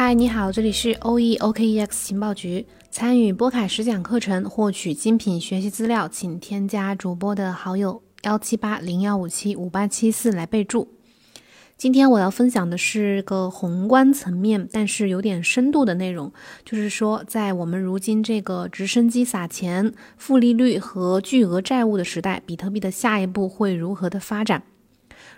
[0.00, 2.64] 嗨，你好，这里是 O E O K E X 情报局。
[2.88, 10.86] 参与波凯实讲课程，获取精品学习资料，请添加主播的好友幺七八零幺五七五八七四来备注。
[11.76, 16.32] 今天我要分享的是个宏观层面，但是有点深度的内容，
[16.64, 24.62] 就是说，在我们如今这个直升机撒钱、负利率和巨额债务的时代，比特币的下一步会如何的发展？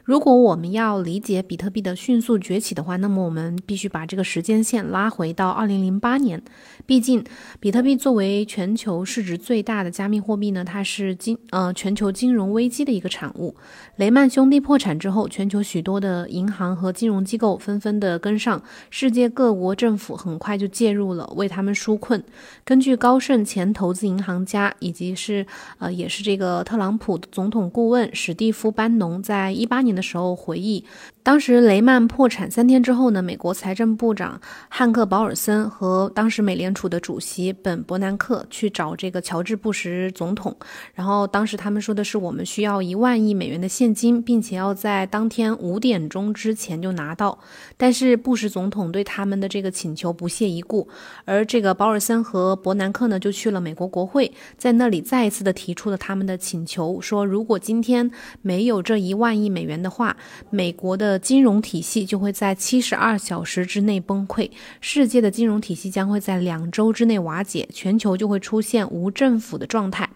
[0.04, 6.42] 如果我们要理解比特币的迅速崛起的话，那么我们必须把这个时间线拉回到二零零八年。
[6.86, 7.22] 毕竟，
[7.60, 13.54] 比特币作为全球市值最大的加密货币呢，它是金呃全球金融危机的一个产物。
[13.96, 22.24] 雷曼兄弟破产之后，全球许多的银行和金融机构纷纷的跟上，世界各国政府很快就介入了，为他们纾困。
[22.64, 25.46] 根据高盛前投资银行家以及是
[25.78, 29.89] 呃也是这个特朗普总统顾问史蒂夫班农在一八年。
[29.94, 30.84] 的时候回忆，
[31.22, 40.54] 当时雷曼破产三天之后呢，美国财政部长汉克·保尔森和当时美联储的主席本·伯南克去找这个乔治·布什总统，
[40.94, 47.38] 然后当时他们说的是我们需要一万亿美元的现金，并且要在当天五点钟之前就拿到。
[47.76, 50.86] 但是布什总统对他们的这个请求不屑一顾，
[51.24, 58.10] 而这个保尔森和伯南克呢就去了美国国会，在那里再一次的提出了他们的请求，说如果今天
[58.42, 59.70] 没有这一万亿美元。
[59.80, 60.14] 的话，
[60.50, 64.48] 美国的的金融体系就会在七十二小时之内崩溃，
[64.80, 70.08] 世界的金融体系将会在两周之内瓦解，全球就会出现无政府的状态。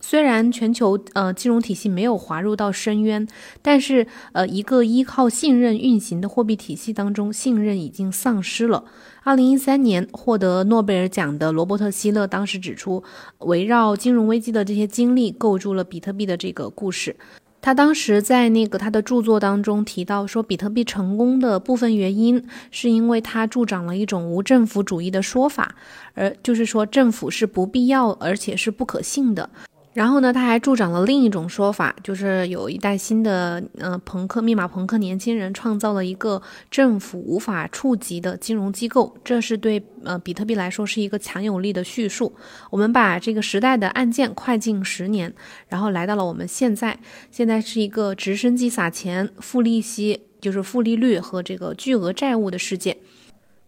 [0.00, 3.24] 虽然全球呃金融体系没有滑入到深渊，
[3.62, 8.82] 但是呃一个依靠信任运行的货币体系当中，信任已经丧失了。
[9.22, 13.04] 二零一三年获得诺贝尔奖的罗伯特希勒当时指出，
[13.38, 17.14] 围绕金融危机的这些经历，构筑了比特币的这个故事。
[17.62, 25.76] 他当时在那个他的著作当中提到说，比特币成功的部分原因是因为他助长了一种无政府主义的说法，
[26.14, 29.48] 而就是说政府是不必要而且是不可信的。
[29.92, 42.34] 然后呢，他还助长了另一种说法，就是有一代新的呃朋克密码朋克年轻人创造了一个政府无法触及的金融机构，这是对呃比特币来说是一个强有力的叙述。
[42.70, 45.30] 我们把这个时代的案件快进十年，
[45.68, 46.98] 然后来到了我们现在，
[47.30, 52.96] 现在是一个直升机撒钱、负利息，就是负利率和这个巨额债务的世界。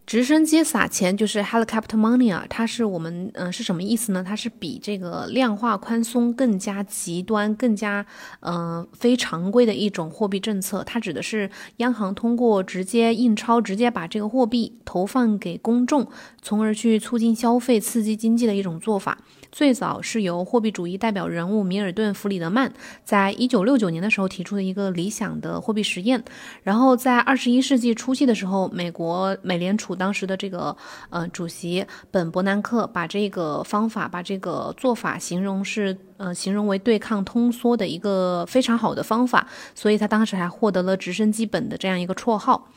[0.05, 4.23] 直升机撒钱就是 helicopter money 啊，它是我们嗯是什么意思呢？
[4.23, 8.05] 它是比这个量化宽松更加极端、更加
[8.41, 10.83] 嗯非常规的一种货币政策。
[10.83, 16.07] 它指的是央行通过直接印钞、直接把这个货币投放给公众，
[16.41, 19.17] 从而去促进消费、刺激经济的一种做法。
[19.55, 22.73] 最早是由货币主义代表人物米尔顿·弗里德曼
[23.05, 26.21] 在一九六九年的时候提出的一个理想的货币实验。
[26.61, 30.75] 然后在二十一世纪初期的时候，美国美联储当时的这个
[31.09, 42.67] 呃主席本·伯南克把这个方法、把这个做法形容是呃形容为对抗通缩的一个非常好的方法，所以他当时还获得了“直升机本”的这样一个绰号。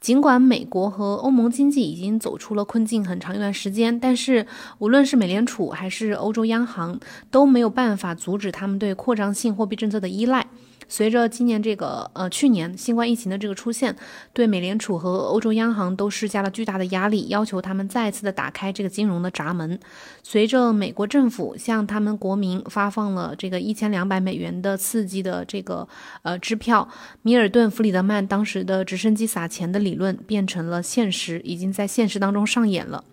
[0.00, 4.46] 尽管美国和欧盟经济已经走出了困境很长一段时间，但是
[4.78, 6.98] 无论是美联储还是欧洲央行
[7.30, 10.46] 都没有办法阻止他们对扩张性货币政策的依赖。
[10.90, 13.94] 随着今年这个呃去年新冠疫情的这个出现，
[14.32, 19.78] 对美联储和欧洲央行都施加了巨大的压力，要求他们再次的打开这个金融的闸门。
[20.24, 25.86] 随着美国政府向他们国民发放了这个一千两百美元的刺激的这个
[26.22, 26.88] 呃支票，
[27.22, 33.04] 米尔顿·弗里德曼当时的直升机撒钱的理论变成了现实，已经在现实当中上演了。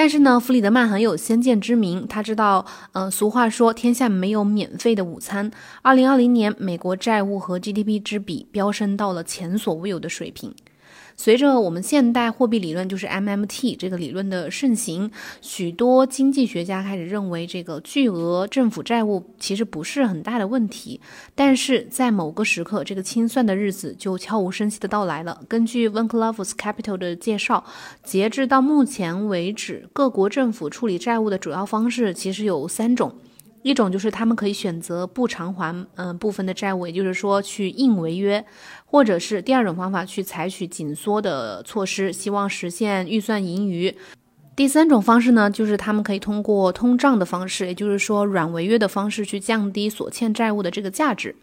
[0.00, 5.50] 但是呢，弗里德曼很有先见之明，他知道，嗯，俗话说天下没有免费的午餐。
[5.82, 10.54] 二零二零年，美国债务和 GDP 之比飙升到了前所未有的水平。
[11.22, 15.10] 随着我们现代货币理论，就是 MMT 这个理论的盛行，
[15.42, 20.98] 许多经济学家开始认为，这个巨额政府债务其实不是很大的问题。
[21.34, 25.42] 但是在某个时刻，这个清算的日子就悄无声息的到来了。
[25.46, 27.62] 根据 v a n c l o v s Capital 的介绍，
[28.02, 33.14] 截至到目前为止，各国政府处理债务的主要方式其实有三种。
[33.62, 38.44] 一种就是他们可以选择不偿还，嗯，部分的债务，也就是说去硬违约，
[38.86, 43.94] 或者是第二种方法去采取紧缩的措施，希望实现预算盈余。
[44.56, 51.34] 第三种方式呢，就是他们可以通过通胀的方式，也就是说软违约的方式去降低所欠债务的这个价值。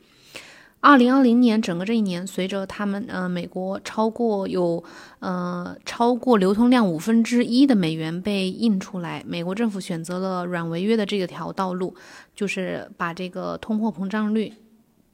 [0.80, 4.82] 二零二零年整个这一年，随着他们呃美国超过有
[5.20, 11.96] 呃超过流通量五分之一的美元被印出来，美国政府选择了软违约的这条道路，
[12.36, 14.54] 就是把这个通货膨胀率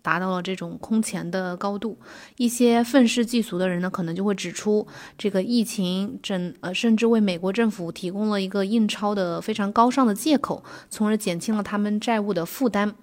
[0.01, 1.97] 达到了这种空前的高度。
[2.35, 4.85] 一些愤世嫉俗的人呢，可能就会指出，
[5.17, 12.93] 这个疫情整呃，甚至为美国政府提供了一个印钞的非常高尚的借口，从而减轻了他们债务的负担。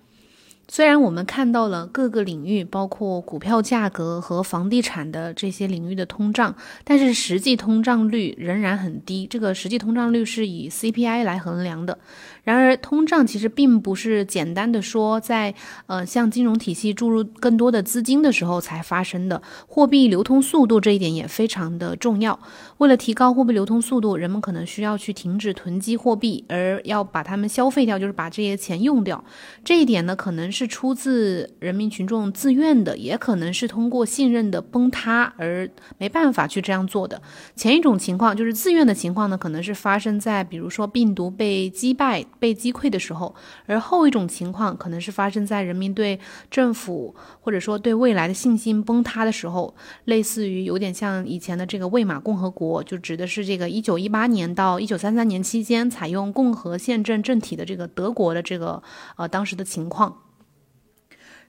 [0.72, 9.26] 虽然我们看到了各个领域，包括股票价格和房地产的这些领域的通胀，但是实际通胀率仍然很低。
[9.26, 11.98] 这个实际通胀率是以 CPI 来衡量的。
[12.42, 15.54] 然而，通胀其实并不是简单的说在
[15.86, 19.40] 呃向金融体系注入更多的资金的时候才发生的。
[19.66, 22.38] 货币流通速度这一点也非常的重要。
[22.78, 29.22] 为了提高货币流通速度，人们可能需要去停止囤积货币，而要把它们消费掉，就是把这些钱用掉。
[29.62, 37.20] 这一点呢，可能是出自人民群众自愿的，也可能是通过信任的崩塌而没办法去这样做的。
[37.54, 42.24] 前一种情况就是自愿的情况呢，可能是发生在比如说病毒被击败。
[42.40, 43.32] 被击溃的时候，
[43.66, 46.18] 而后一种情况可能是发生在人民对
[46.50, 49.72] 政府或者说对未来的信心崩塌的时候，
[50.06, 58.82] 类似于有点像以前的这个魏玛共和国，就指的是这个一九一八年到一九三三年期间采用共和宪政政体的这个德国的这个
[59.16, 60.16] 呃当时的情况，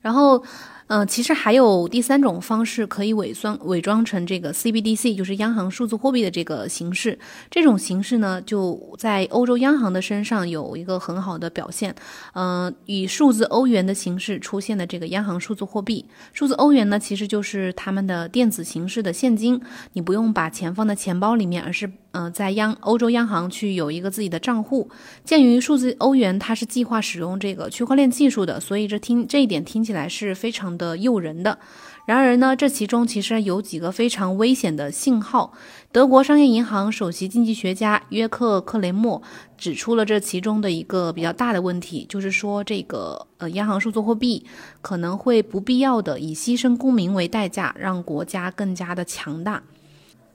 [0.01, 0.43] 然后。
[0.93, 7.17] 嗯，其实还有第三种方式可以伪装伪装成这个 CBDC，就是央行数字货币的这个形式。
[7.49, 11.95] 这种形式呢，就在欧洲央行的身上有一个很好的表现。
[12.33, 16.03] 嗯，以数字欧元的形式出现的这个央行数字货币，
[16.33, 19.61] 数字欧元呢，其实就是他们的电子形式的现金。
[19.93, 24.89] 你不用把钱放在钱包里面，而是嗯，在央欧洲央行去有一个自己的账户。
[25.23, 30.77] 鉴于数字欧元它是计划使用这个区块链技术的，所以这听这一点听起来是非常。
[30.81, 31.59] 的诱人的，
[32.07, 35.53] 然而呢，这其中其实有几个非常危险的信号。
[35.91, 39.21] 德国商业银行首席经济学家约克克雷默
[39.57, 44.43] 指出了这其中的一个比较大的问题，就是说这个呃央行数字货币
[44.81, 49.61] 可能会不必要的以牺牲公民为代价，让国家更加的强大。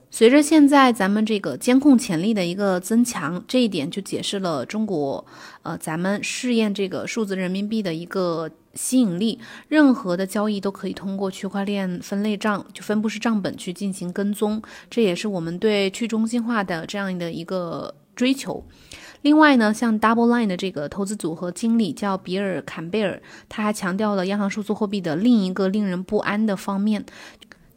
[0.09, 5.25] 随着现在咱们这个监控潜力的一个增强，这一点就解释了中国
[5.63, 8.49] 呃咱们试验这个数字人民币的一个。
[8.77, 9.39] 吸引力，
[9.69, 18.63] 任何的交易都可以通过区块链分类账，就分布式账本去进行跟踪，这也是我们对去中心化的这样的一个追求。
[19.23, 23.19] 另外呢，像 Double Line 的这个投资组合经理叫比尔·坎贝尔，
[23.49, 27.03] 他还强调了央行数字货币的另一个令人不安的方面。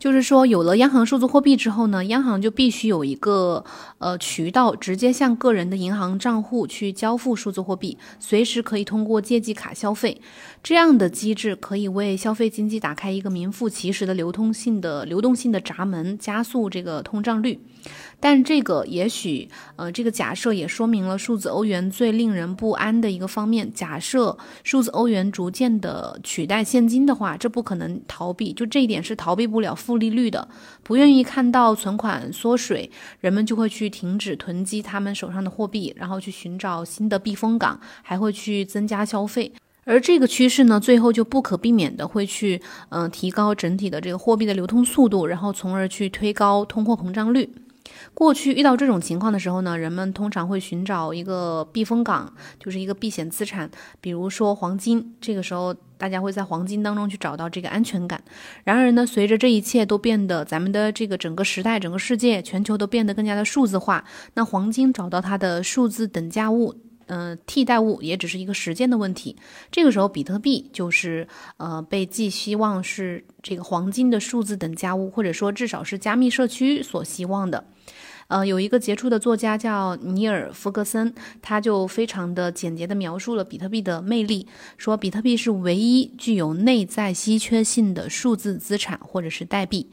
[0.01, 3.63] 就是说，有了央行数字货币之后呢，央行就必须有一个
[3.99, 10.23] 呃渠道，直接向个人的银行账户去交付数字货币，随时可以通过借记卡消费。
[10.63, 17.61] 这样的机制可以为消费经济打开一个名副其实的流通性的流动性的闸门，加速这个通胀率。
[18.23, 23.71] 但这个也许，呃，这个假设也说明了数字欧元最令人不安的一个方面。
[23.73, 30.49] 假设数字欧元逐渐的取代现金的话，这不可能逃避，就这一点是逃避不了负利率的。
[30.83, 32.91] 不愿意看到存款缩水，
[33.21, 39.53] 人们就会去停止囤积他们手上的货币，然后去寻找新的避风港，还会去增加消费。
[39.85, 42.61] 而这个趋势呢，最后就不可避免的会去，
[42.91, 47.51] 嗯，提高整体的这个货币的流通速度，然后从而去推高通货膨胀率。
[48.15, 53.71] 过去遇到这种情况的时候呢，人们通常会寻找一个避风港，就是一个避险资产，
[54.01, 55.15] 比如说黄金。
[55.21, 58.23] 这个时候，大家会在黄金当中去找到这个安全感。
[58.65, 66.75] 然而呢，随着这一切都变得，咱们的这个整个时代、整个世界、全球都变得更加的数字化，那黄金找到它的数字等价物，
[67.13, 69.35] 嗯，替代物也只是一个时间的问题。
[69.73, 71.27] 这个时候，比特币就是
[71.57, 77.65] 呃被寄希望是这个黄金的数字等价物，或者说至少是加密社区所希望的。
[78.29, 81.13] 呃，有一个杰出的作家叫尼尔·弗格森，
[81.43, 84.47] 他就非常的简洁的描述了比特币的魅力，
[84.79, 89.91] 说比特币是唯一具有内在稀缺性的数字资产或者是代币。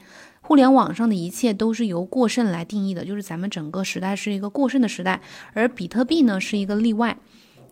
[0.47, 5.19] 互联网上的一切都是由过剩来定义的，就是咱们整个时代是一个过剩的时代，
[5.51, 7.17] 而比特币呢是一个例外。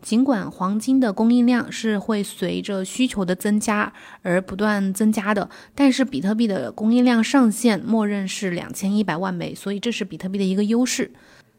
[0.01, 11.09] 尽管黄金的供应量是会随着需求的增加而不断增加的，但是比特币的供应量上限默认是两千一百万枚，所以这是比特币的一个优势。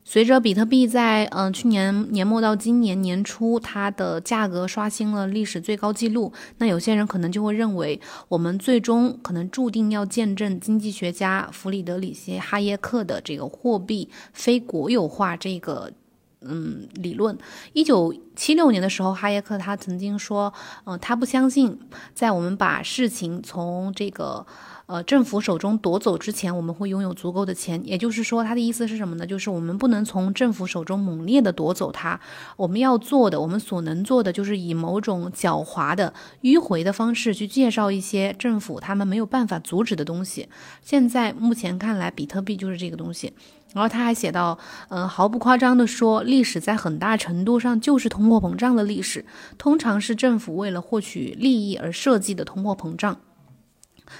[0.08, 15.90] 随着比特币在嗯去年年末到今年年初，它的价格刷新了历史最高纪录，那有些人可能就会认为，我们最终可能注定要见证经济学家弗里德里希·哈耶克的这个货币非国有化这个。
[16.40, 17.36] 嗯，理论，
[17.72, 20.52] 一九七六年的时候，哈耶克他曾经说，
[20.84, 21.78] 嗯，他不相信
[22.14, 24.46] 在我们把事情从这个。
[24.88, 27.82] 呃，政府手中夺走之前，我们会拥有足够的钱。
[27.84, 29.26] 也就是说，他的意思是什么呢？
[29.26, 32.20] 就是我们不能从政府手中猛烈的夺走它。
[32.56, 40.48] 我们要做的，我们所能做的，就是以某种狡猾的、迂回的方式去介绍一些政府他们没有办法阻止的东西。
[40.82, 43.32] 现在目前看来，比特币就是这个东西。
[43.72, 44.58] 然后他还写到，
[44.88, 49.24] 嗯，毫不夸张的说，历史在很大程度上就是通货膨胀的历史，
[49.58, 53.18] 通常是政府为了获取利益而设计的通货膨胀。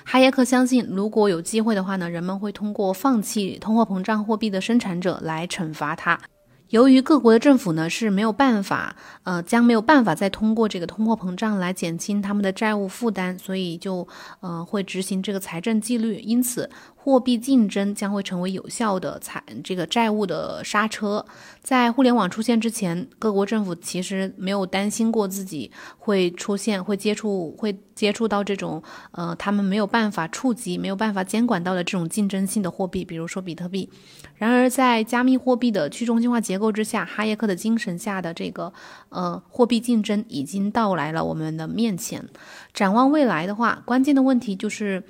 [0.05, 6.19] 哈耶克相信，如果有机会的话呢，人们会通过放弃通货膨胀货币的生产者来惩罚他。
[6.69, 14.07] 由于各国的政府呢是没有办法，呃，将没有办法再通过这个通货膨胀来减轻他们的债务负担，所以就，
[14.41, 16.17] 呃，会执行这个财政纪律。
[16.21, 16.69] 因此。
[17.07, 21.25] 货币竞争将会成为有效的财这个债务的刹车。
[21.63, 33.91] 在互联网出现之前，各国政府其实没有担心过自己会出现、会接触、会接触到这种呃他们没有办法触及、没有办法监管到的这种竞争性的货币，比如说比特币。
[34.37, 38.73] 然而，在加密货币的去中心化结构之下，哈耶克的精神下的这个
[39.09, 42.25] 呃货币竞争已经到来了我们的面前。
[42.73, 45.03] 展望未来的话，关键的问题就是。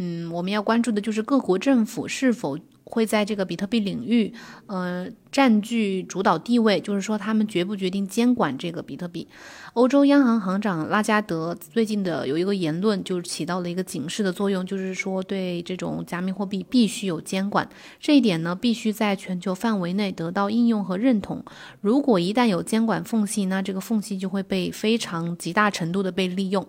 [0.00, 2.56] 嗯，我们要关注的就是各国政府是否
[2.90, 4.32] 会在这个比特币领域，
[4.66, 6.80] 呃，占据主导地位。
[6.80, 9.28] 就是说，他们决不决定监管这个比特币？
[9.74, 17.68] 欧洲央行行长拉加德最近的有一个言论，就是起到了一个警示的作用，就是说对这种加密货币必须有监管。
[18.00, 21.44] 这一点呢，必须在全球范围内得到应用和认同。
[21.82, 26.66] 如果一旦有监管缝隙，那这个缝隙就会被非常极大程度的被利用。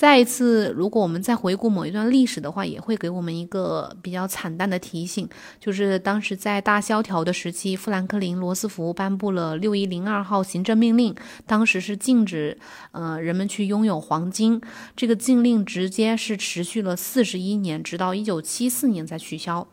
[0.00, 5.28] 再一次，如果我们再回顾某一段历史的话，也会给我们一个比较惨淡的提醒，
[5.60, 11.14] 就是当时在大萧条的时期，富兰克林·罗斯福颁布了六一零二号行政命令，
[11.46, 12.56] 当时是禁止
[12.92, 14.58] 呃人们去拥有黄金，
[14.96, 19.68] 这个禁令直接是持续了四十一年，直到一九七四年才取消。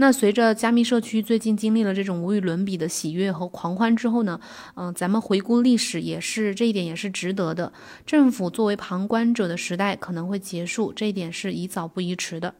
[0.00, 4.40] 那随着加密社区最近经历了这种无与伦比的喜悦和狂欢之后呢，
[4.74, 7.70] 嗯，咱们回顾历史也是这一点也是值得的。
[8.06, 12.54] 政府作为旁观者的时代可能会结束，这一点是宜早不宜迟的。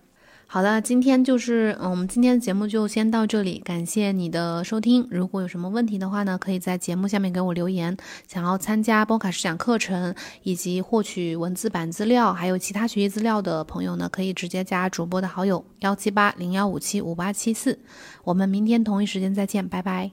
[0.53, 5.07] 好的，今天就是嗯，我们今天的节目就先到这里，感谢你的收听。
[5.09, 7.97] 如果有什么问题的话呢，可以在节目下面给我留言。
[8.27, 17.79] 想要参加波卡试讲课程以及获取文字版资料，还有其他学习资料的朋友呢，可以直接加主播的好友幺七八零幺五七五八七四。
[18.25, 20.11] 我们明天同一时间再见，拜拜。